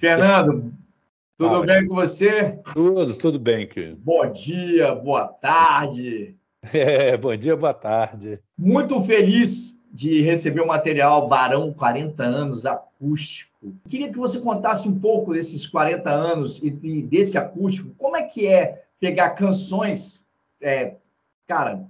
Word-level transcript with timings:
Fernando, 0.00 0.72
tudo 1.36 1.62
bem 1.66 1.86
com 1.86 1.94
você? 1.94 2.58
Tudo, 2.72 3.12
tudo 3.12 3.38
bem, 3.38 3.66
querido. 3.66 4.00
Bom 4.02 4.32
dia, 4.32 4.94
boa 4.94 5.28
tarde. 5.28 6.34
É, 6.74 7.16
bom 7.16 7.34
dia, 7.34 7.56
boa 7.56 7.72
tarde. 7.72 8.38
Muito 8.56 9.00
feliz 9.00 9.74
de 9.90 10.20
receber 10.20 10.60
o 10.60 10.66
material 10.66 11.26
Barão 11.26 11.72
40 11.72 12.22
anos 12.22 12.66
acústico. 12.66 13.74
Queria 13.88 14.10
que 14.12 14.18
você 14.18 14.38
contasse 14.38 14.86
um 14.86 15.00
pouco 15.00 15.32
desses 15.32 15.66
40 15.66 16.10
anos 16.10 16.58
e, 16.58 16.66
e 16.82 17.02
desse 17.02 17.38
acústico. 17.38 17.94
Como 17.96 18.14
é 18.14 18.24
que 18.24 18.46
é 18.46 18.84
pegar 19.00 19.30
canções, 19.30 20.26
é, 20.60 20.96
cara, 21.46 21.82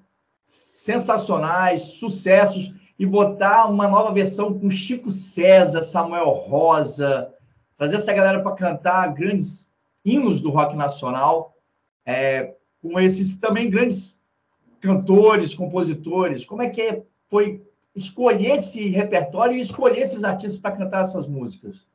sensacionais, 0.44 1.80
sucessos, 1.82 2.72
e 2.96 3.04
botar 3.04 3.66
uma 3.66 3.88
nova 3.88 4.12
versão 4.12 4.56
com 4.56 4.70
Chico 4.70 5.10
César, 5.10 5.82
Samuel 5.82 6.28
Rosa, 6.28 7.28
trazer 7.80 7.96
essa 7.96 8.12
galera 8.12 8.42
para 8.42 8.54
cantar 8.54 9.14
grandes 9.14 9.66
hinos 10.04 10.38
do 10.38 10.50
rock 10.50 10.76
nacional, 10.76 11.56
é, 12.04 12.52
com 12.82 13.00
esses 13.00 13.38
também 13.38 13.70
grandes 13.70 14.18
cantores, 14.80 15.54
compositores. 15.54 16.44
Como 16.44 16.60
é 16.60 16.68
que 16.68 17.02
foi 17.30 17.62
escolher 17.96 18.56
esse 18.56 18.86
repertório 18.90 19.56
e 19.56 19.62
escolher 19.62 20.02
esses 20.02 20.24
artistas 20.24 20.60
para 20.60 20.76
cantar 20.76 21.00
essas 21.00 21.26
músicas? 21.26 21.86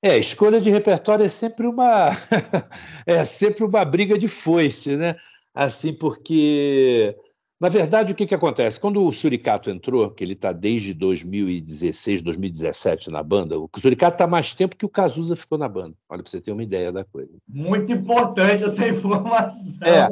É, 0.00 0.16
escolha 0.16 0.60
de 0.60 0.70
repertório 0.70 1.24
é 1.24 1.28
sempre 1.28 1.66
uma 1.66 2.12
é 3.04 3.24
sempre 3.24 3.64
uma 3.64 3.84
briga 3.84 4.16
de 4.16 4.28
foice, 4.28 4.96
né? 4.96 5.16
Assim, 5.52 5.92
porque 5.92 7.16
na 7.60 7.68
verdade, 7.68 8.12
o 8.12 8.14
que, 8.14 8.24
que 8.24 8.34
acontece? 8.34 8.78
Quando 8.78 9.04
o 9.04 9.12
Suricato 9.12 9.68
entrou, 9.68 10.10
que 10.10 10.22
ele 10.22 10.34
está 10.34 10.52
desde 10.52 10.94
2016, 10.94 12.22
2017 12.22 13.10
na 13.10 13.20
banda, 13.20 13.58
o 13.58 13.68
Suricato 13.80 14.14
está 14.14 14.28
mais 14.28 14.54
tempo 14.54 14.76
que 14.76 14.86
o 14.86 14.88
Cazuza 14.88 15.34
ficou 15.34 15.58
na 15.58 15.68
banda. 15.68 15.96
Olha, 16.08 16.22
para 16.22 16.30
você 16.30 16.40
ter 16.40 16.52
uma 16.52 16.62
ideia 16.62 16.92
da 16.92 17.04
coisa. 17.04 17.32
Muito 17.48 17.92
importante 17.92 18.62
essa 18.62 18.86
informação. 18.86 19.88
É. 19.88 20.08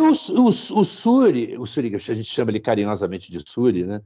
O, 0.00 0.42
o, 0.42 0.48
o 0.48 0.84
Suri, 0.84 1.56
o 1.58 1.66
Suri, 1.66 1.92
a 1.92 1.98
gente 1.98 2.24
chama 2.24 2.52
ele 2.52 2.60
carinhosamente 2.60 3.32
de 3.32 3.42
Suri, 3.44 3.84
né? 3.84 4.00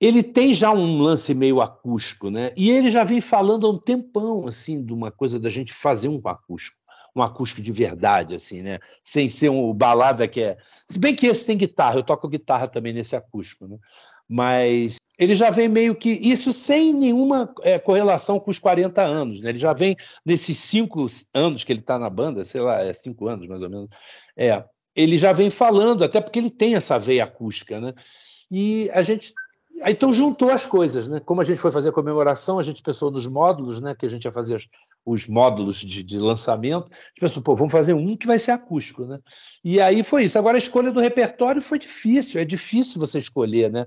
ele 0.00 0.22
tem 0.22 0.52
já 0.52 0.70
um 0.70 0.98
lance 0.98 1.34
meio 1.34 1.60
acústico, 1.60 2.30
né? 2.30 2.52
E 2.56 2.70
ele 2.70 2.90
já 2.90 3.02
vem 3.02 3.20
falando 3.20 3.66
há 3.66 3.70
um 3.70 3.78
tempão, 3.78 4.46
assim, 4.46 4.84
de 4.84 4.92
uma 4.92 5.10
coisa 5.10 5.38
da 5.38 5.48
gente 5.48 5.72
fazer 5.72 6.08
um 6.08 6.20
acústico 6.26 6.76
um 7.16 7.22
acústico 7.22 7.62
de 7.62 7.72
verdade, 7.72 8.34
assim, 8.34 8.62
né? 8.62 8.78
Sem 9.02 9.28
ser 9.28 9.48
um 9.48 9.72
balada 9.72 10.28
que 10.28 10.40
é. 10.42 10.58
Se 10.86 10.98
bem 10.98 11.14
que 11.14 11.26
esse 11.26 11.46
tem 11.46 11.56
guitarra, 11.56 11.96
eu 11.96 12.02
toco 12.02 12.28
guitarra 12.28 12.68
também 12.68 12.92
nesse 12.92 13.16
acústico, 13.16 13.66
né? 13.66 13.78
Mas 14.28 14.96
ele 15.18 15.34
já 15.34 15.50
vem 15.50 15.68
meio 15.68 15.94
que. 15.94 16.10
Isso 16.10 16.52
sem 16.52 16.92
nenhuma 16.92 17.52
é, 17.62 17.78
correlação 17.78 18.38
com 18.38 18.50
os 18.50 18.58
40 18.58 19.02
anos, 19.02 19.40
né? 19.40 19.48
Ele 19.48 19.58
já 19.58 19.72
vem 19.72 19.96
nesses 20.24 20.58
cinco 20.58 21.06
anos 21.32 21.64
que 21.64 21.72
ele 21.72 21.80
está 21.80 21.98
na 21.98 22.10
banda, 22.10 22.44
sei 22.44 22.60
lá, 22.60 22.82
é 22.82 22.92
cinco 22.92 23.26
anos 23.28 23.48
mais 23.48 23.62
ou 23.62 23.70
menos. 23.70 23.88
É, 24.36 24.62
ele 24.94 25.16
já 25.16 25.32
vem 25.32 25.48
falando, 25.50 26.04
até 26.04 26.20
porque 26.20 26.38
ele 26.38 26.50
tem 26.50 26.74
essa 26.74 26.98
veia 26.98 27.24
acústica, 27.24 27.80
né? 27.80 27.94
E 28.50 28.90
a 28.92 29.02
gente 29.02 29.32
então 29.84 30.12
juntou 30.12 30.50
as 30.50 30.64
coisas, 30.64 31.08
né? 31.08 31.20
Como 31.20 31.40
a 31.40 31.44
gente 31.44 31.60
foi 31.60 31.70
fazer 31.70 31.90
a 31.90 31.92
comemoração, 31.92 32.58
a 32.58 32.62
gente 32.62 32.82
pensou 32.82 33.10
nos 33.10 33.26
módulos, 33.26 33.80
né? 33.80 33.94
Que 33.94 34.06
a 34.06 34.08
gente 34.08 34.24
ia 34.24 34.32
fazer 34.32 34.64
os 35.04 35.26
módulos 35.26 35.76
de, 35.76 36.02
de 36.02 36.18
lançamento. 36.18 36.88
A 36.90 36.96
gente 37.08 37.20
pensou, 37.20 37.42
pô, 37.42 37.54
vamos 37.54 37.72
fazer 37.72 37.92
um 37.92 38.16
que 38.16 38.26
vai 38.26 38.38
ser 38.38 38.52
acústico, 38.52 39.04
né? 39.04 39.18
E 39.64 39.80
aí 39.80 40.02
foi 40.02 40.24
isso. 40.24 40.38
Agora 40.38 40.56
a 40.56 40.58
escolha 40.58 40.90
do 40.90 41.00
repertório 41.00 41.60
foi 41.60 41.78
difícil, 41.78 42.40
é 42.40 42.44
difícil 42.44 42.98
você 42.98 43.18
escolher, 43.18 43.70
né? 43.70 43.86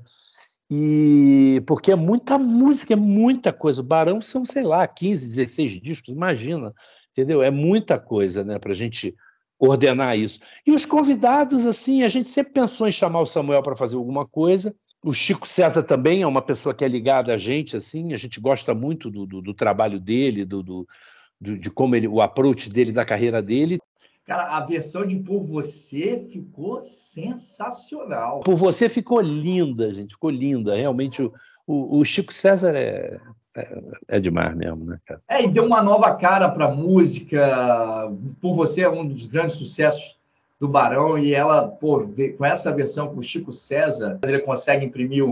E 0.72 1.64
porque 1.66 1.92
é 1.92 1.96
muita 1.96 2.38
música, 2.38 2.94
é 2.94 2.98
muita 2.98 3.52
coisa. 3.52 3.82
O 3.82 3.84
Barão 3.86 4.22
são, 4.22 4.46
sei 4.46 4.64
lá, 4.64 4.88
15, 4.88 5.28
16 5.28 5.82
discos, 5.82 6.10
imagina, 6.10 6.74
entendeu? 7.12 7.42
É 7.42 7.50
muita 7.50 7.98
coisa, 7.98 8.44
né, 8.44 8.60
a 8.64 8.74
gente 8.74 9.16
ordenar 9.58 10.18
isso. 10.18 10.40
E 10.66 10.72
os 10.72 10.86
convidados, 10.86 11.66
assim, 11.66 12.04
a 12.04 12.08
gente 12.08 12.30
sempre 12.30 12.54
pensou 12.54 12.88
em 12.88 12.92
chamar 12.92 13.22
o 13.22 13.26
Samuel 13.26 13.64
para 13.64 13.76
fazer 13.76 13.98
alguma 13.98 14.26
coisa. 14.26 14.74
O 15.04 15.14
Chico 15.14 15.48
César 15.48 15.84
também 15.84 16.22
é 16.22 16.28
uma 16.28 16.42
pessoa 16.42 16.76
que 16.76 16.84
é 16.84 16.88
ligada 16.88 17.34
a 17.34 17.38
gente, 17.38 17.78
assim, 17.78 18.14
a 18.14 18.18
gente 18.18 18.40
gosta 18.40 18.74
muito 18.74 19.10
do, 19.10 19.26
do, 19.26 19.42
do 19.42 19.54
trabalho 19.54 20.00
dele, 20.00 20.44
do, 20.44 20.62
do, 20.62 20.88
de 21.40 21.70
como 21.70 21.96
ele, 21.96 22.08
o 22.08 22.22
approach 22.22 22.70
dele 22.70 22.92
da 22.92 23.06
carreira 23.06 23.42
dele. 23.42 23.80
Cara, 24.26 24.58
a 24.58 24.64
versão 24.64 25.08
de 25.08 25.16
Por 25.16 25.44
Você 25.44 26.28
ficou 26.30 26.82
sensacional. 26.82 28.42
Por 28.42 28.56
Você 28.56 28.88
ficou 28.88 29.22
linda, 29.22 29.92
gente, 29.92 30.14
ficou 30.14 30.30
linda. 30.30 30.76
Realmente, 30.76 31.24
o, 31.24 31.34
o, 31.66 32.00
o 32.00 32.06
Chico 32.06 32.32
César 32.32 32.76
é, 32.76 33.20
é, 33.58 33.82
é, 34.08 34.20
demais 34.20 34.56
mesmo, 34.56 34.86
né, 34.86 35.00
cara? 35.06 35.22
É, 35.28 35.44
e 35.44 35.48
deu 35.48 35.66
uma 35.66 35.82
nova 35.82 36.14
cara 36.16 36.48
para 36.48 36.66
a 36.66 36.76
música. 36.76 38.12
Por 38.40 38.54
Você 38.54 38.82
é 38.82 38.90
um 38.90 39.08
dos 39.08 39.26
grandes 39.26 39.56
sucessos 39.56 40.19
do 40.60 40.68
Barão 40.68 41.18
e 41.18 41.34
ela, 41.34 41.68
pô, 41.68 42.06
com 42.38 42.46
essa 42.46 42.72
versão 42.72 43.08
com 43.08 43.20
o 43.20 43.24
Chico 43.24 43.52
César, 43.52 44.20
ele 44.24 44.40
consegue 44.40 44.86
imprimir 44.86 45.24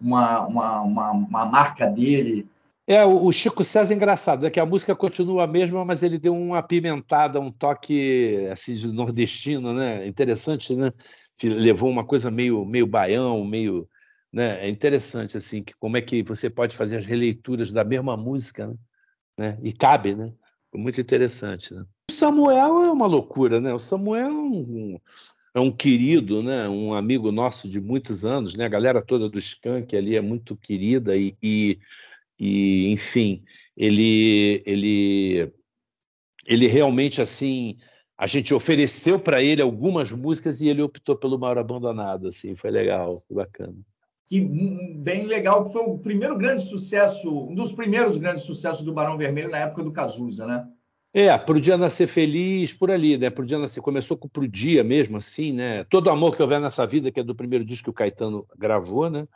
uma, 0.00 0.46
uma, 0.46 0.80
uma, 0.82 1.10
uma 1.12 1.46
marca 1.46 1.86
dele. 1.86 2.48
É, 2.84 3.04
o 3.04 3.30
Chico 3.30 3.62
César 3.62 3.94
é 3.94 3.96
engraçado, 3.96 4.44
é 4.44 4.50
que 4.50 4.58
a 4.58 4.66
música 4.66 4.94
continua 4.96 5.44
a 5.44 5.46
mesma, 5.46 5.84
mas 5.84 6.02
ele 6.02 6.18
deu 6.18 6.34
uma 6.34 6.58
apimentada, 6.58 7.38
um 7.40 7.52
toque 7.52 8.48
assim, 8.50 8.74
nordestino, 8.92 9.72
né? 9.72 10.04
Interessante, 10.04 10.74
né? 10.74 10.92
Levou 11.44 11.88
uma 11.88 12.04
coisa 12.04 12.28
meio, 12.30 12.64
meio 12.64 12.86
baião, 12.86 13.44
meio. 13.44 13.88
Né? 14.32 14.66
É 14.66 14.68
interessante, 14.68 15.36
assim, 15.36 15.62
que 15.62 15.74
como 15.78 15.96
é 15.96 16.00
que 16.02 16.22
você 16.24 16.50
pode 16.50 16.74
fazer 16.74 16.96
as 16.96 17.06
releituras 17.06 17.70
da 17.70 17.84
mesma 17.84 18.16
música, 18.16 18.66
né? 18.66 18.74
né? 19.38 19.58
E 19.62 19.72
cabe, 19.72 20.16
né? 20.16 20.32
Muito 20.74 21.00
interessante, 21.00 21.72
né? 21.72 21.84
Samuel 22.22 22.84
é 22.84 22.92
uma 22.92 23.06
loucura, 23.06 23.60
né? 23.60 23.74
O 23.74 23.80
Samuel 23.80 24.28
é 24.28 24.30
um, 24.30 25.00
é 25.56 25.58
um 25.60 25.72
querido, 25.72 26.40
né? 26.40 26.68
Um 26.68 26.94
amigo 26.94 27.32
nosso 27.32 27.68
de 27.68 27.80
muitos 27.80 28.24
anos, 28.24 28.54
né? 28.54 28.64
A 28.64 28.68
galera 28.68 29.02
toda 29.02 29.28
do 29.28 29.40
Skank 29.40 29.96
ali 29.96 30.14
é 30.14 30.20
muito 30.20 30.56
querida 30.56 31.16
e, 31.16 31.36
e, 31.42 31.80
e 32.38 32.92
enfim, 32.92 33.40
ele, 33.76 34.62
ele, 34.64 35.52
ele 36.46 36.68
realmente 36.68 37.20
assim 37.20 37.74
a 38.16 38.28
gente 38.28 38.54
ofereceu 38.54 39.18
para 39.18 39.42
ele 39.42 39.60
algumas 39.60 40.12
músicas 40.12 40.60
e 40.60 40.68
ele 40.68 40.80
optou 40.80 41.16
pelo 41.16 41.36
Maior 41.36 41.58
Abandonado, 41.58 42.28
assim, 42.28 42.54
foi 42.54 42.70
legal, 42.70 43.18
foi 43.26 43.34
bacana. 43.34 43.74
Que 44.26 44.40
bem 44.40 45.26
legal, 45.26 45.64
que 45.64 45.72
foi 45.72 45.82
o 45.82 45.98
primeiro 45.98 46.38
grande 46.38 46.62
sucesso, 46.62 47.48
um 47.48 47.54
dos 47.56 47.72
primeiros 47.72 48.16
grandes 48.16 48.44
sucessos 48.44 48.84
do 48.84 48.92
Barão 48.92 49.18
Vermelho 49.18 49.50
na 49.50 49.58
época 49.58 49.82
do 49.82 49.90
Cazuza, 49.90 50.46
né? 50.46 50.68
É, 51.14 51.36
pro 51.36 51.60
dia 51.60 51.76
nascer 51.76 52.06
feliz, 52.06 52.72
por 52.72 52.90
ali, 52.90 53.18
né? 53.18 53.28
Pro 53.28 53.44
dia 53.44 53.58
nascer, 53.58 53.82
começou 53.82 54.16
com 54.16 54.28
pro 54.28 54.48
dia 54.48 54.82
mesmo, 54.82 55.18
assim, 55.18 55.52
né? 55.52 55.84
Todo 55.84 56.08
amor 56.08 56.34
que 56.34 56.40
houver 56.40 56.58
nessa 56.58 56.86
vida, 56.86 57.12
que 57.12 57.20
é 57.20 57.22
do 57.22 57.34
primeiro 57.34 57.64
disco 57.64 57.84
que 57.84 57.90
o 57.90 57.92
Caetano 57.92 58.46
gravou, 58.56 59.10
né? 59.10 59.28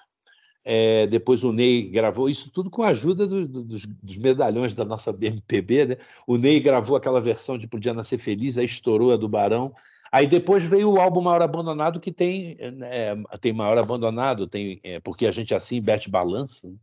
É, 0.65 1.07
depois 1.07 1.45
o 1.45 1.53
Ney 1.53 1.83
gravou, 1.83 2.29
isso 2.31 2.51
tudo 2.51 2.71
com 2.71 2.83
a 2.83 2.89
ajuda 2.89 3.27
do, 3.27 3.47
do, 3.47 3.63
dos, 3.63 3.87
dos, 3.87 4.17
medalhões 4.17 4.75
da 4.75 4.85
nossa 4.85 5.13
BMPB, 5.13 5.87
né? 5.87 5.97
O 6.27 6.39
Ney 6.39 6.61
gravou 6.61 6.97
aquela 6.97 7.21
versão 7.21 7.59
de 7.59 7.69
Pro 7.69 7.79
Dia 7.79 7.95
Nascer 7.95 8.19
Feliz, 8.19 8.57
aí 8.57 8.65
estourou 8.65 9.13
a 9.13 9.17
do 9.17 9.29
Barão. 9.29 9.73
Aí 10.11 10.27
depois 10.27 10.63
veio 10.63 10.91
o 10.91 10.99
álbum 10.99 11.21
Maior 11.21 11.43
Abandonado, 11.43 12.01
que 12.01 12.11
tem, 12.11 12.57
é, 12.59 13.15
tem 13.41 13.53
Maior 13.53 13.77
Abandonado, 13.79 14.47
tem 14.47 14.81
é, 14.83 14.99
Porque 15.01 15.27
a 15.27 15.31
gente 15.31 15.53
é 15.53 15.57
assim, 15.57 15.81
Bete 15.81 16.11
Balanço, 16.11 16.69
né? 16.71 16.77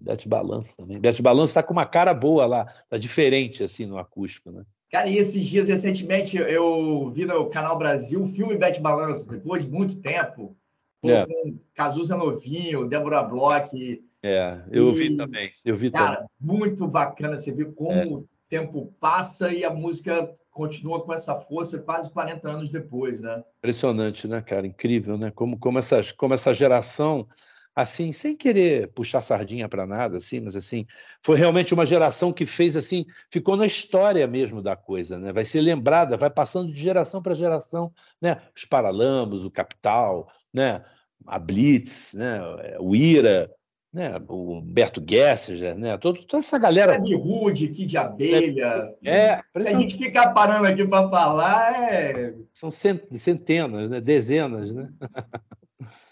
Bete 0.00 0.28
Balanço 0.28 0.76
também. 0.76 0.98
Bete 0.98 1.22
Balanço 1.22 1.50
está 1.50 1.62
com 1.62 1.72
uma 1.72 1.86
cara 1.86 2.14
boa 2.14 2.46
lá, 2.46 2.64
tá 2.88 2.96
diferente 2.96 3.62
assim 3.62 3.86
no 3.86 3.98
acústico, 3.98 4.50
né? 4.50 4.64
Cara, 4.90 5.06
e 5.08 5.18
esses 5.18 5.46
dias, 5.46 5.68
recentemente, 5.68 6.36
eu 6.36 7.10
vi 7.10 7.24
no 7.24 7.48
Canal 7.48 7.78
Brasil 7.78 8.22
o 8.22 8.26
filme 8.26 8.58
Bete 8.58 8.80
Balanço, 8.80 9.28
depois 9.28 9.64
de 9.64 9.70
muito 9.70 10.00
tempo, 10.00 10.56
é. 11.04 11.24
com 11.24 11.58
Cazuza 11.74 12.16
Novinho, 12.16 12.88
Débora 12.88 13.22
Bloch. 13.22 14.02
É, 14.22 14.58
eu 14.70 14.90
e, 14.90 14.94
vi 14.94 15.16
também. 15.16 15.50
Eu 15.64 15.76
vi 15.76 15.90
cara, 15.92 16.16
também. 16.16 16.28
muito 16.40 16.88
bacana 16.88 17.38
você 17.38 17.52
ver 17.52 17.72
como 17.72 17.92
é. 17.92 18.06
o 18.06 18.28
tempo 18.48 18.92
passa 18.98 19.52
e 19.52 19.64
a 19.64 19.70
música 19.70 20.34
continua 20.50 21.00
com 21.00 21.14
essa 21.14 21.38
força 21.40 21.78
quase 21.78 22.10
40 22.10 22.50
anos 22.50 22.70
depois, 22.70 23.20
né? 23.20 23.44
Impressionante, 23.58 24.26
né, 24.26 24.42
cara? 24.42 24.66
Incrível, 24.66 25.16
né? 25.16 25.30
Como, 25.30 25.56
como, 25.56 25.78
essas, 25.78 26.10
como 26.10 26.34
essa 26.34 26.52
geração 26.52 27.26
assim, 27.74 28.12
sem 28.12 28.36
querer 28.36 28.88
puxar 28.88 29.20
sardinha 29.20 29.68
para 29.68 29.86
nada, 29.86 30.16
assim, 30.16 30.40
mas 30.40 30.56
assim, 30.56 30.86
foi 31.22 31.38
realmente 31.38 31.72
uma 31.72 31.86
geração 31.86 32.32
que 32.32 32.44
fez 32.44 32.76
assim, 32.76 33.06
ficou 33.30 33.56
na 33.56 33.66
história 33.66 34.26
mesmo 34.26 34.60
da 34.60 34.76
coisa, 34.76 35.18
né? 35.18 35.32
Vai 35.32 35.44
ser 35.44 35.60
lembrada, 35.60 36.16
vai 36.16 36.30
passando 36.30 36.72
de 36.72 36.80
geração 36.80 37.22
para 37.22 37.34
geração, 37.34 37.92
né? 38.20 38.40
Os 38.54 38.64
Paralamas, 38.64 39.44
o 39.44 39.50
Capital, 39.50 40.28
né? 40.52 40.84
A 41.26 41.38
Blitz, 41.38 42.14
né? 42.14 42.40
O 42.80 42.94
Ira, 42.94 43.50
né? 43.92 44.20
O 44.28 44.58
Humberto 44.58 45.02
Gessinger, 45.06 45.76
né? 45.76 45.96
Todo, 45.98 46.22
toda 46.24 46.42
essa 46.42 46.58
galera. 46.58 46.92
Web 46.92 47.14
Rude, 47.14 47.68
Kid 47.68 47.96
Abelha. 47.96 48.94
É, 49.04 49.14
é 49.14 49.42
a 49.54 49.74
gente 49.74 49.96
ficar 49.96 50.32
parando 50.32 50.66
aqui 50.66 50.86
para 50.86 51.08
falar 51.08 51.92
é. 51.92 52.34
São 52.52 52.70
centenas, 52.70 53.88
né? 53.88 54.00
Dezenas, 54.00 54.74
né? 54.74 54.88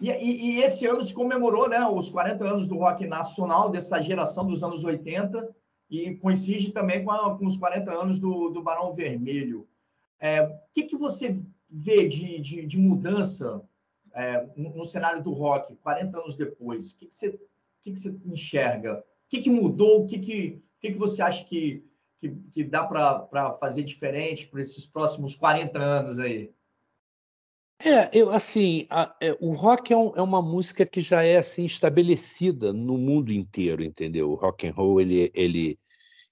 E, 0.01 0.11
e, 0.11 0.51
e, 0.51 0.63
esse 0.63 0.87
ano 0.87 1.05
se 1.05 1.13
comemorou 1.13 1.69
né, 1.69 1.85
os 1.87 2.09
40 2.09 2.45
anos 2.45 2.69
do 2.69 2.77
rock 2.77 3.07
nacional, 3.07 3.71
dessa 3.71 4.01
geração 4.01 4.47
dos 4.47 4.63
anos 4.63 4.85
80. 4.85 5.49
e 5.91 6.15
coincide 6.17 6.73
também 6.73 7.05
com, 7.05 7.11
a, 7.11 7.37
com 7.37 7.47
os 7.47 7.57
40 7.57 7.93
anos 7.93 8.19
do, 8.19 8.51
do 8.51 8.63
Barão 8.63 8.93
Vermelho. 8.93 9.67
É, 10.21 10.43
o 10.43 10.59
que, 10.73 10.85
que 10.85 10.97
você 10.97 11.41
vê 11.71 12.09
de, 12.09 12.41
de, 12.41 12.67
de 12.67 12.79
mudança 12.79 13.63
é, 14.15 14.47
no, 14.57 14.77
no, 14.77 14.85
cenário 14.85 15.23
do 15.23 15.33
rock, 15.33 15.75
40 15.77 16.19
anos 16.19 16.35
depois? 16.35 16.93
O 16.93 16.97
que, 16.97 17.07
que, 17.07 17.15
você, 17.15 17.29
o 17.29 17.41
que, 17.83 17.93
que 17.93 17.99
você 17.99 18.15
enxerga? 18.27 18.99
O 18.99 19.29
que, 19.29 19.41
que 19.41 19.51
mudou? 19.51 20.03
O 20.03 20.07
que, 20.07 20.19
que, 20.19 20.63
o 20.77 20.81
que, 20.81 20.93
que 20.93 20.99
você 20.99 21.23
acha 21.23 21.45
que, 21.45 21.85
que, 22.19 22.31
que 22.53 22.65
dá 22.65 22.85
para 22.85 23.53
fazer 23.61 23.83
diferente 23.83 24.47
para 24.47 24.61
esses 24.61 24.87
próximos 24.87 25.37
40 25.37 25.79
anos 25.79 26.19
aí? 26.19 26.51
É, 27.81 28.11
eu 28.13 28.31
assim, 28.31 28.87
a, 28.91 29.15
é, 29.21 29.37
o 29.41 29.53
rock 29.53 29.93
é, 29.93 29.97
um, 29.97 30.13
é, 30.17 30.23
uma 30.23 30.43
música 30.43 30.85
que 30.85 31.01
já 31.01 31.23
é 31.23 31.37
assim 31.37 31.65
estabelecida 31.65 32.73
no 32.73 32.99
mundo 32.99 33.33
inteiro, 33.33 33.85
entendeu? 33.85 34.31
O 34.31 34.35
rock 34.35 34.67
and 34.67 34.73
roll 34.73 35.01
ele, 35.01 35.31
ele, 35.33 35.79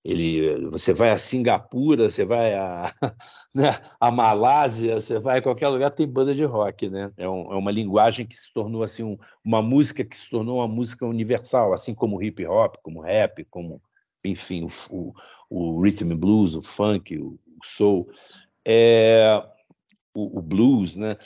ele, 0.05 0.69
você 0.71 0.93
vai 0.93 1.11
a 1.11 1.19
Singapura, 1.19 2.11
você 2.11 2.25
vai 2.25 2.55
a, 2.55 2.93
né, 3.55 3.79
a 4.01 4.11
Malásia, 4.11 5.01
você 5.01 5.21
vai 5.21 5.39
a 5.39 5.43
qualquer 5.43 5.69
lugar 5.69 5.91
tem 5.93 6.09
banda 6.09 6.35
de 6.35 6.45
rock, 6.45 6.89
né? 6.91 7.13
É, 7.17 7.29
um, 7.29 7.53
é 7.53 7.57
uma 7.57 7.71
linguagem 7.71 8.27
que 8.27 8.37
se 8.37 8.53
tornou 8.53 8.83
assim 8.83 9.05
um, 9.05 9.17
uma 9.45 9.63
música 9.63 10.05
que 10.05 10.17
se 10.17 10.29
tornou 10.31 10.59
uma 10.59 10.69
música 10.69 11.07
universal, 11.07 11.73
assim 11.73 11.95
como 11.95 12.17
o 12.19 12.23
hip 12.23 12.45
hop, 12.47 12.77
como 12.83 13.01
o 13.01 13.03
rap, 13.03 13.45
como 13.51 13.81
enfim 14.25 14.65
o, 14.65 14.69
o, 14.91 15.15
o 15.49 15.83
rhythm 15.83 16.17
blues, 16.17 16.57
o 16.57 16.63
funk, 16.63 17.17
o, 17.19 17.39
o 17.61 17.65
soul. 17.65 18.09
É, 18.67 19.41
o, 20.17 20.39
o 20.39 20.43
blues, 20.43 20.97
né? 20.97 21.17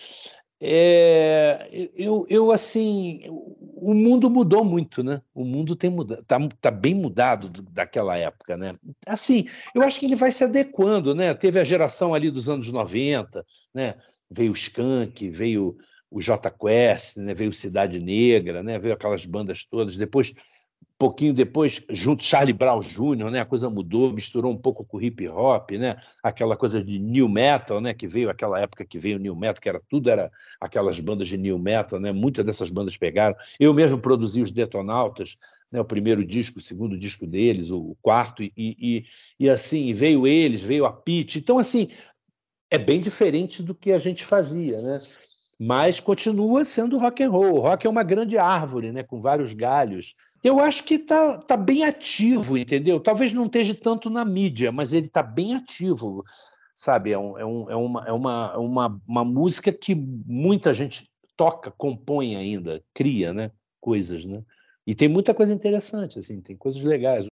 É, 0.63 1.89
eu, 1.97 2.27
eu, 2.29 2.53
assim, 2.53 3.23
o 3.29 3.95
mundo 3.95 4.29
mudou 4.29 4.63
muito, 4.63 5.03
né? 5.03 5.23
O 5.35 5.43
mundo 5.43 5.75
tem 5.75 5.89
mudado, 5.89 6.23
tá, 6.25 6.39
tá 6.61 6.71
bem 6.71 6.95
mudado 6.95 7.49
daquela 7.71 8.19
época, 8.19 8.59
né? 8.59 8.75
Assim, 9.07 9.47
eu 9.75 9.81
acho 9.83 9.99
que 9.99 10.05
ele 10.05 10.17
vai 10.17 10.31
se 10.31 10.45
adequando, 10.45 11.15
né? 11.15 11.33
Teve 11.33 11.59
a 11.59 11.65
geração 11.65 12.13
ali 12.13 12.31
dos 12.31 12.47
anos 12.49 12.69
90, 12.71 13.45
né? 13.73 13.95
Veio 14.31 14.53
o 14.53 14.55
Skank, 14.55 15.31
veio 15.31 15.77
o 16.11 16.21
J 16.21 16.51
Quest, 16.51 17.17
né? 17.17 17.33
Veio 17.33 17.55
Cidade 17.55 17.99
Negra, 17.99 18.63
né? 18.63 18.79
Veio 18.79 18.93
aquelas 18.93 19.25
bandas 19.25 19.65
todas. 19.65 19.97
Depois 19.97 20.35
pouquinho 21.01 21.33
depois, 21.33 21.83
junto 21.89 22.23
Charlie 22.23 22.53
Brown 22.53 22.81
Jr., 22.81 23.31
né, 23.31 23.41
a 23.41 23.47
coisa 23.47 23.71
mudou, 23.71 24.13
misturou 24.13 24.53
um 24.53 24.57
pouco 24.59 24.85
com 24.85 25.01
hip 25.01 25.27
hop, 25.29 25.71
né, 25.71 25.97
aquela 26.23 26.59
coisa 26.59 26.85
de 26.85 26.99
new 26.99 27.27
metal, 27.27 27.81
né, 27.81 27.95
que 27.95 28.07
veio 28.07 28.29
aquela 28.29 28.61
época 28.61 28.85
que 28.85 28.99
veio 28.99 29.17
o 29.17 29.19
new 29.19 29.35
metal, 29.35 29.63
que 29.63 29.69
era 29.71 29.81
tudo 29.89 30.11
era 30.11 30.31
aquelas 30.61 31.01
bandas 31.01 31.27
de 31.27 31.39
new 31.39 31.59
metal, 31.59 31.99
né, 31.99 32.13
muitas 32.13 32.45
dessas 32.45 32.69
bandas 32.69 32.99
pegaram. 32.99 33.35
Eu 33.59 33.73
mesmo 33.73 33.99
produzi 33.99 34.43
os 34.43 34.51
Detonautas, 34.51 35.39
né, 35.73 35.81
o 35.81 35.87
primeiro 35.87 36.23
disco, 36.23 36.59
o 36.59 36.63
segundo 36.63 36.99
disco 36.99 37.27
deles, 37.27 37.71
o 37.71 37.97
quarto 38.03 38.43
e, 38.43 38.53
e, 38.59 39.05
e 39.39 39.49
assim 39.49 39.95
veio 39.95 40.27
eles, 40.27 40.61
veio 40.61 40.85
a 40.85 40.93
Pete. 40.93 41.39
Então 41.39 41.59
assim 41.59 41.89
é 42.71 42.77
bem 42.77 43.01
diferente 43.01 43.63
do 43.63 43.75
que 43.75 43.91
a 43.91 43.99
gente 43.99 44.23
fazia, 44.23 44.83
né? 44.83 44.99
Mas 45.63 46.01
continua 46.01 46.65
sendo 46.65 46.97
rock 46.97 47.23
and 47.23 47.31
roll. 47.31 47.57
O 47.57 47.61
rock 47.61 47.87
é 47.87 47.91
uma 47.91 48.03
grande 48.03 48.39
árvore, 48.39 48.93
né, 48.93 49.03
com 49.03 49.21
vários 49.21 49.53
galhos 49.53 50.15
eu 50.43 50.59
acho 50.59 50.85
que 50.85 50.95
está 50.95 51.39
tá 51.39 51.57
bem 51.57 51.85
ativo, 51.85 52.57
entendeu? 52.57 52.99
Talvez 52.99 53.33
não 53.33 53.45
esteja 53.45 53.75
tanto 53.75 54.09
na 54.09 54.25
mídia, 54.25 54.73
mas 54.73 54.93
ele 54.93 55.07
está 55.07 55.23
bem 55.23 55.55
ativo, 55.55 56.25
sabe? 56.75 57.13
É, 57.13 57.19
um, 57.19 57.39
é, 57.39 57.45
um, 57.45 57.71
é, 57.71 57.77
uma, 57.77 58.05
é 58.07 58.13
uma, 58.13 58.59
uma, 58.59 59.03
uma 59.07 59.25
música 59.25 59.71
que 59.71 59.95
muita 59.95 60.73
gente 60.73 61.11
toca, 61.37 61.71
compõe 61.71 62.37
ainda, 62.37 62.83
cria 62.95 63.33
né? 63.33 63.51
coisas, 63.81 64.25
né? 64.25 64.43
E 64.87 64.95
tem 64.95 65.09
muita 65.09 65.35
coisa 65.35 65.53
interessante, 65.53 66.19
assim, 66.19 66.41
tem 66.41 66.57
coisas 66.57 66.83
legais. 66.83 67.27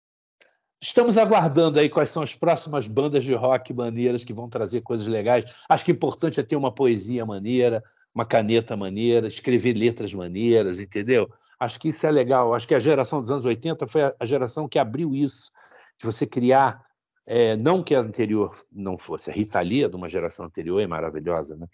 Estamos 0.81 1.19
aguardando 1.19 1.81
aí 1.81 1.89
quais 1.89 2.11
são 2.11 2.23
as 2.23 2.35
próximas 2.35 2.87
bandas 2.87 3.25
de 3.25 3.35
rock 3.35 3.75
maneiras 3.75 4.23
que 4.23 4.33
vão 4.33 4.49
trazer 4.49 4.81
coisas 4.81 5.07
legais. 5.09 5.45
Acho 5.69 5.85
que 5.85 5.91
o 5.91 5.95
importante 5.95 6.39
é 6.39 6.43
ter 6.43 6.55
uma 6.55 6.73
poesia 6.73 7.27
maneira, 7.27 7.83
uma 8.15 8.25
caneta 8.25 8.77
maneira, 8.77 9.27
escrever 9.27 9.75
letras 9.75 10.15
maneiras, 10.15 10.79
entendeu? 10.79 11.29
Acho 11.59 11.81
que 11.81 11.89
isso 11.89 12.07
é 12.07 12.11
legal. 12.13 12.55
Acho 12.55 12.69
que 12.69 12.77
a 12.77 12.79
geração 12.79 13.21
dos 13.21 13.31
anos 13.31 13.45
80 13.45 13.89
foi 13.89 14.03
a 14.03 14.25
geração 14.25 14.69
que 14.69 14.79
abriu 14.79 15.17
isso, 15.17 15.51
de 15.99 16.07
você 16.07 16.25
criar, 16.25 16.81
é, 17.27 17.57
não 17.57 17.83
que 17.83 17.95
a 17.95 18.01
anterior 18.01 18.57
não 18.73 18.97
fosse, 18.97 19.31
a 19.31 19.35
Rita 19.35 19.61
Lee, 19.61 19.89
de 19.89 19.97
uma 19.97 20.07
geração 20.07 20.47
anterior, 20.47 20.81
é 20.81 20.87
maravilhosa, 20.87 21.57
né? 21.57 21.67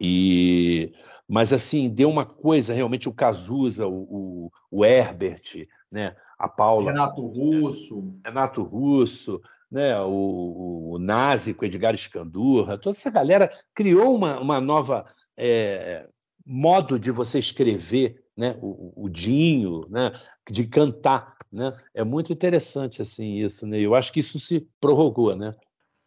E, 0.00 0.92
mas 1.28 1.52
assim, 1.52 1.88
deu 1.88 2.10
uma 2.10 2.26
coisa, 2.26 2.74
realmente, 2.74 3.08
o 3.08 3.14
Cazuza, 3.14 3.86
o, 3.86 4.48
o, 4.48 4.50
o 4.70 4.84
Herbert, 4.84 5.68
né? 5.90 6.16
A 6.38 6.48
Paula. 6.48 6.90
Renato 6.92 7.26
Russo. 7.26 8.14
Renato 8.24 8.62
Russo, 8.62 9.40
né? 9.70 9.98
o, 10.00 10.92
o 10.92 10.98
Nazi 10.98 11.54
com 11.54 11.64
Edgar 11.64 11.94
Escandurra, 11.94 12.78
toda 12.78 12.96
essa 12.96 13.10
galera 13.10 13.50
criou 13.74 14.14
uma, 14.14 14.38
uma 14.38 14.60
nova 14.60 15.06
é, 15.36 16.06
modo 16.44 16.98
de 16.98 17.10
você 17.10 17.38
escrever 17.38 18.22
né? 18.36 18.58
o, 18.60 19.04
o 19.04 19.08
Dinho, 19.08 19.88
né? 19.88 20.12
de 20.50 20.66
cantar. 20.66 21.36
Né? 21.50 21.72
É 21.94 22.04
muito 22.04 22.32
interessante 22.32 23.00
assim 23.00 23.36
isso. 23.36 23.66
Né? 23.66 23.78
Eu 23.80 23.94
acho 23.94 24.12
que 24.12 24.20
isso 24.20 24.38
se 24.38 24.68
prorrogou. 24.78 25.34
Né? 25.34 25.54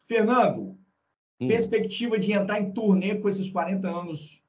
Fernando, 0.07 0.77
hum. 1.39 1.47
perspectiva 1.47 2.19
de 2.19 2.33
entrar 2.33 2.59
em 2.59 2.71
turnê 2.71 3.15
com 3.15 3.27
esses 3.27 3.49
40 3.49 3.87
anos 3.87 4.43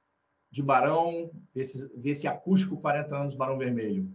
de 0.50 0.62
Barão, 0.62 1.31
desse, 1.55 1.88
desse 1.97 2.26
acústico 2.26 2.76
40 2.76 3.17
anos 3.17 3.35
Barão 3.35 3.56
Vermelho? 3.56 4.11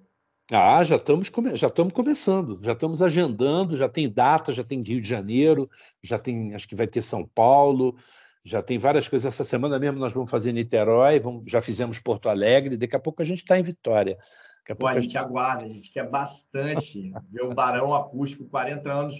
Ah, 0.51 0.83
já 0.83 0.97
estamos, 0.97 1.31
já 1.55 1.67
estamos 1.67 1.91
começando, 1.91 2.59
já 2.61 2.73
estamos 2.73 3.01
agendando, 3.01 3.75
já 3.75 3.89
tem 3.89 4.07
data, 4.07 4.53
já 4.53 4.63
tem 4.63 4.83
Rio 4.83 5.01
de 5.01 5.09
Janeiro, 5.09 5.67
já 6.03 6.19
tem, 6.19 6.53
acho 6.53 6.67
que 6.67 6.75
vai 6.75 6.85
ter 6.85 7.01
São 7.01 7.25
Paulo, 7.25 7.95
já 8.43 8.61
tem 8.61 8.77
várias 8.77 9.07
coisas. 9.07 9.25
Essa 9.25 9.43
semana 9.43 9.79
mesmo 9.79 9.97
nós 9.97 10.13
vamos 10.13 10.29
fazer 10.29 10.51
Niterói, 10.51 11.19
vamos, 11.19 11.45
já 11.47 11.61
fizemos 11.61 11.97
Porto 11.97 12.29
Alegre, 12.29 12.77
daqui 12.77 12.95
a 12.95 12.99
pouco 12.99 13.23
a 13.23 13.25
gente 13.25 13.39
está 13.39 13.57
em 13.57 13.63
Vitória. 13.63 14.17
Daqui 14.59 14.71
a, 14.71 14.75
Pô, 14.75 14.85
a 14.85 14.93
gente, 14.93 15.05
gente 15.05 15.17
aguarda, 15.17 15.65
a 15.65 15.67
gente 15.67 15.91
quer 15.91 16.07
bastante 16.07 17.11
ver 17.31 17.43
o 17.43 17.53
Barão 17.53 17.95
Acústico, 17.95 18.45
40 18.45 18.91
anos. 18.91 19.15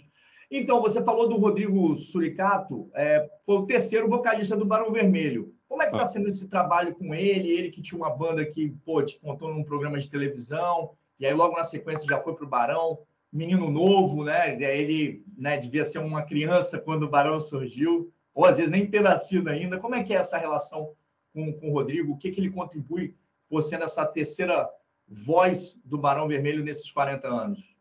Então, 0.52 0.80
você 0.80 1.04
falou 1.04 1.28
do 1.28 1.38
Rodrigo 1.38 1.96
Suricato, 1.96 2.88
é, 2.94 3.28
foi 3.44 3.56
o 3.56 3.66
terceiro 3.66 4.08
vocalista 4.08 4.56
do 4.56 4.64
Barão 4.66 4.92
Vermelho. 4.92 5.56
Como 5.68 5.82
é 5.82 5.88
que 5.88 5.94
está 5.94 6.04
ah. 6.04 6.08
sendo 6.08 6.28
esse 6.28 6.48
trabalho 6.48 6.94
com 6.94 7.16
ele? 7.16 7.50
Ele 7.50 7.72
que 7.72 7.82
tinha 7.82 7.98
uma 7.98 8.16
banda 8.16 8.46
que 8.46 8.70
pô, 8.86 9.02
te 9.02 9.20
contou 9.20 9.52
num 9.52 9.64
programa 9.64 9.98
de 9.98 10.08
televisão, 10.08 10.92
e 11.20 11.26
aí 11.26 11.34
logo 11.34 11.56
na 11.56 11.64
sequência 11.64 12.08
já 12.08 12.20
foi 12.20 12.36
para 12.36 12.46
o 12.46 12.50
Barão, 12.50 13.00
menino 13.32 13.70
novo, 13.70 14.24
né? 14.24 14.62
Ele 14.62 15.24
né, 15.38 15.58
devia 15.58 15.86
ser 15.86 16.00
uma 16.00 16.24
criança 16.24 16.80
quando 16.80 17.04
o 17.04 17.10
Barão 17.10 17.40
surgiu 17.40 18.12
ou 18.34 18.46
às 18.46 18.58
vezes 18.58 18.72
nem 18.72 18.86
ter 18.86 19.02
nascido 19.02 19.50
ainda. 19.50 19.80
Como 19.80 19.96
é 19.96 20.04
que 20.04 20.14
é 20.14 20.18
essa 20.18 20.38
relação 20.38 20.94
com, 21.34 21.54
com 21.54 21.70
o 21.70 21.74
Rodrigo? 21.74 22.14
O 22.14 22.18
que, 22.18 22.32
que 22.32 22.40
ele 22.40 22.52
contribui 22.52 23.16
por 23.50 23.62
sendo 23.62 23.84
essa 23.84 24.06
terceira 24.06 24.70
voz 25.08 25.78
do 25.84 25.98
Barão 25.98 26.28
Vermelho 26.28 26.64
nesses 26.64 26.92
40 26.92 27.28
anos? 27.28 27.76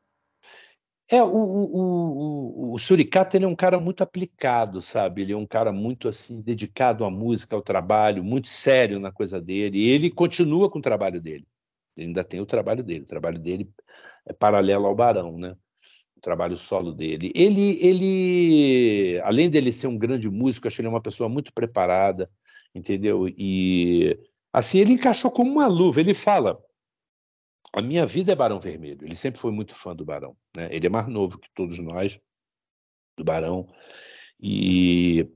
É, 1.08 1.22
o, 1.22 1.26
o, 1.26 2.70
o, 2.70 2.72
o 2.74 2.78
Suricato 2.78 3.36
ele 3.36 3.44
é 3.44 3.48
um 3.48 3.54
cara 3.54 3.78
muito 3.78 4.02
aplicado, 4.02 4.80
sabe? 4.80 5.22
Ele 5.22 5.32
é 5.32 5.36
um 5.36 5.46
cara 5.46 5.70
muito 5.70 6.08
assim 6.08 6.40
dedicado 6.40 7.04
à 7.04 7.10
música, 7.10 7.54
ao 7.54 7.62
trabalho, 7.62 8.24
muito 8.24 8.48
sério 8.48 8.98
na 8.98 9.12
coisa 9.12 9.40
dele. 9.40 9.78
E 9.78 9.90
ele 9.90 10.10
continua 10.10 10.70
com 10.70 10.78
o 10.78 10.82
trabalho 10.82 11.20
dele. 11.20 11.46
Ele 11.96 12.08
ainda 12.08 12.24
tem 12.24 12.40
o 12.40 12.46
trabalho 12.46 12.82
dele. 12.82 13.04
O 13.04 13.06
trabalho 13.06 13.38
dele 13.40 13.70
é 14.26 14.32
paralelo 14.32 14.86
ao 14.86 14.94
Barão, 14.94 15.38
né? 15.38 15.56
trabalho 16.24 16.56
solo 16.56 16.90
dele. 16.90 17.30
Ele, 17.34 17.78
ele, 17.80 19.20
além 19.22 19.50
dele 19.50 19.70
ser 19.70 19.88
um 19.88 19.98
grande 19.98 20.30
músico, 20.30 20.66
acho 20.66 20.80
ele 20.80 20.88
uma 20.88 21.02
pessoa 21.02 21.28
muito 21.28 21.52
preparada, 21.52 22.30
entendeu? 22.74 23.28
E 23.28 24.18
assim 24.50 24.78
ele 24.78 24.94
encaixou 24.94 25.30
como 25.30 25.52
uma 25.52 25.66
luva. 25.66 26.00
Ele 26.00 26.14
fala: 26.14 26.58
a 27.74 27.82
minha 27.82 28.06
vida 28.06 28.32
é 28.32 28.36
Barão 28.36 28.58
Vermelho. 28.58 29.04
Ele 29.04 29.14
sempre 29.14 29.38
foi 29.38 29.52
muito 29.52 29.74
fã 29.74 29.94
do 29.94 30.04
Barão. 30.04 30.34
Né? 30.56 30.68
Ele 30.74 30.86
é 30.86 30.90
mais 30.90 31.06
novo 31.06 31.38
que 31.38 31.50
todos 31.54 31.78
nós 31.78 32.18
do 33.16 33.22
Barão 33.22 33.68
e 34.40 35.28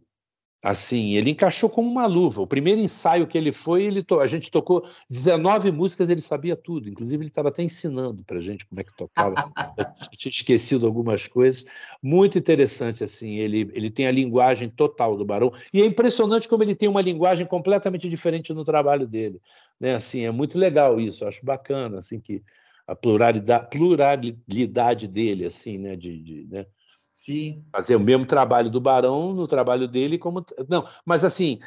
Assim, 0.60 1.14
ele 1.14 1.30
encaixou 1.30 1.70
como 1.70 1.88
uma 1.88 2.06
luva. 2.06 2.42
O 2.42 2.46
primeiro 2.46 2.80
ensaio 2.80 3.28
que 3.28 3.38
ele 3.38 3.52
foi, 3.52 3.84
ele 3.84 4.02
to... 4.02 4.18
a 4.18 4.26
gente 4.26 4.50
tocou 4.50 4.84
19 5.08 5.70
músicas, 5.70 6.10
ele 6.10 6.20
sabia 6.20 6.56
tudo. 6.56 6.88
Inclusive, 6.88 7.22
ele 7.22 7.30
estava 7.30 7.48
até 7.48 7.62
ensinando 7.62 8.24
para 8.24 8.38
a 8.38 8.40
gente 8.40 8.66
como 8.66 8.80
é 8.80 8.84
que 8.84 8.92
tocava. 8.96 9.52
Eu 9.76 9.84
tinha 10.18 10.30
esquecido 10.30 10.84
algumas 10.84 11.28
coisas. 11.28 11.64
Muito 12.02 12.36
interessante, 12.36 13.04
assim. 13.04 13.36
Ele, 13.36 13.70
ele 13.72 13.88
tem 13.88 14.08
a 14.08 14.10
linguagem 14.10 14.68
total 14.68 15.16
do 15.16 15.24
Barão. 15.24 15.52
E 15.72 15.80
é 15.80 15.86
impressionante 15.86 16.48
como 16.48 16.64
ele 16.64 16.74
tem 16.74 16.88
uma 16.88 17.02
linguagem 17.02 17.46
completamente 17.46 18.08
diferente 18.08 18.52
no 18.52 18.64
trabalho 18.64 19.06
dele. 19.06 19.40
Né? 19.78 19.94
Assim, 19.94 20.24
é 20.24 20.30
muito 20.32 20.58
legal 20.58 21.00
isso. 21.00 21.22
Eu 21.22 21.28
acho 21.28 21.44
bacana, 21.44 21.98
assim, 21.98 22.18
que 22.18 22.42
a 22.88 22.96
pluralidade, 22.96 23.68
pluralidade 23.70 25.06
dele, 25.06 25.44
assim, 25.44 25.76
né? 25.76 25.94
De, 25.94 26.18
de 26.18 26.46
né? 26.46 26.66
Sim. 27.12 27.62
Fazer 27.70 27.94
o 27.94 28.00
mesmo 28.00 28.24
trabalho 28.24 28.70
do 28.70 28.80
Barão 28.80 29.34
no 29.34 29.46
trabalho 29.46 29.86
dele 29.86 30.16
como. 30.16 30.42
Não, 30.66 30.88
mas 31.04 31.22
assim, 31.22 31.58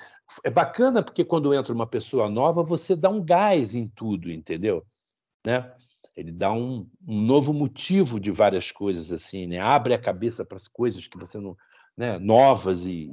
é 0.44 0.50
bacana 0.50 1.04
porque 1.04 1.24
quando 1.24 1.54
entra 1.54 1.72
uma 1.72 1.86
pessoa 1.86 2.28
nova, 2.28 2.64
você 2.64 2.96
dá 2.96 3.10
um 3.10 3.24
gás 3.24 3.76
em 3.76 3.88
tudo, 3.88 4.32
entendeu? 4.32 4.84
Né? 5.46 5.72
Ele 6.18 6.32
dá 6.32 6.52
um, 6.52 6.90
um 7.08 7.22
novo 7.22 7.54
motivo 7.54 8.20
de 8.20 8.32
várias 8.32 8.72
coisas, 8.72 9.12
assim, 9.12 9.46
né? 9.46 9.60
Abre 9.60 9.94
a 9.94 10.02
cabeça 10.02 10.44
para 10.44 10.58
as 10.58 10.68
coisas 10.68 11.08
que 11.08 11.18
você 11.18 11.40
não. 11.40 11.56
Né, 11.98 12.18
novas 12.18 12.86
e 12.86 13.12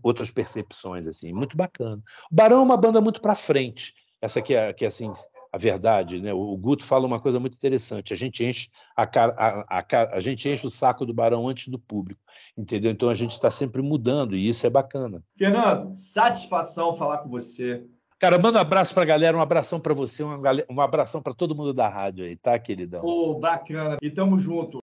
outras 0.00 0.30
percepções 0.30 1.08
assim 1.08 1.32
muito 1.32 1.56
bacana 1.56 2.00
o 2.30 2.34
Barão 2.34 2.60
é 2.60 2.62
uma 2.62 2.76
banda 2.76 3.00
muito 3.00 3.20
para 3.20 3.34
frente 3.34 3.94
essa 4.20 4.40
que 4.40 4.54
é 4.54 4.72
que 4.72 4.84
é 4.84 4.88
assim 4.88 5.10
a 5.52 5.58
verdade, 5.58 6.18
né? 6.18 6.32
O 6.32 6.56
Guto 6.56 6.82
fala 6.82 7.06
uma 7.06 7.20
coisa 7.20 7.38
muito 7.38 7.56
interessante. 7.56 8.12
A 8.12 8.16
gente 8.16 8.42
enche 8.42 8.70
a, 8.96 9.06
cara, 9.06 9.34
a, 9.36 9.78
a, 9.80 10.14
a 10.14 10.18
gente 10.18 10.48
enche 10.48 10.66
o 10.66 10.70
saco 10.70 11.04
do 11.04 11.12
Barão 11.12 11.46
antes 11.46 11.68
do 11.68 11.78
público, 11.78 12.22
entendeu? 12.56 12.90
Então 12.90 13.10
a 13.10 13.14
gente 13.14 13.32
está 13.32 13.50
sempre 13.50 13.82
mudando 13.82 14.34
e 14.34 14.48
isso 14.48 14.66
é 14.66 14.70
bacana. 14.70 15.22
Fernando, 15.36 15.94
satisfação 15.94 16.94
falar 16.94 17.18
com 17.18 17.28
você. 17.28 17.84
Cara, 18.22 18.38
manda 18.38 18.56
um 18.56 18.62
abraço 18.62 18.94
para 18.94 19.02
a 19.02 19.06
galera, 19.06 19.36
um 19.36 19.40
abração 19.40 19.80
para 19.80 19.92
você, 19.92 20.22
um, 20.22 20.80
abração 20.80 21.20
para 21.20 21.34
todo 21.34 21.56
mundo 21.56 21.74
da 21.74 21.88
rádio 21.88 22.24
aí, 22.24 22.36
tá, 22.36 22.56
queridão? 22.56 23.00
Pô, 23.00 23.34
bacana. 23.34 23.98
E 24.00 24.08
tamo 24.08 24.38
junto. 24.38 24.80